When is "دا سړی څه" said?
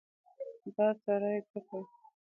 0.75-1.59